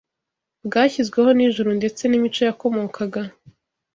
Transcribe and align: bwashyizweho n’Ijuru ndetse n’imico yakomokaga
bwashyizweho 0.65 1.29
n’Ijuru 1.37 1.69
ndetse 1.79 2.01
n’imico 2.07 2.41
yakomokaga 2.47 3.21